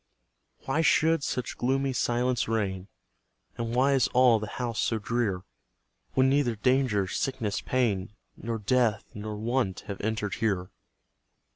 [0.65, 2.87] Why should such gloomy silence reign,
[3.55, 5.43] And why is all the house so drear,
[6.15, 10.71] When neither danger, sickness, pain, Nor death, nor want, have entered here?